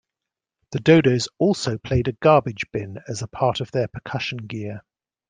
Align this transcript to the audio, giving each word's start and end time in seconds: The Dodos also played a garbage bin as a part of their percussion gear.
The 0.71 0.79
Dodos 0.79 1.27
also 1.37 1.77
played 1.77 2.07
a 2.07 2.13
garbage 2.13 2.65
bin 2.73 2.97
as 3.07 3.21
a 3.21 3.27
part 3.27 3.61
of 3.61 3.69
their 3.69 3.87
percussion 3.87 4.37
gear. 4.37 4.81